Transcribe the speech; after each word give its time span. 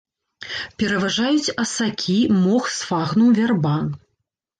Пераважаюць 0.79 1.53
асакі, 1.63 2.15
мох 2.45 2.71
сфагнум, 2.77 3.29
вярба. 3.41 3.75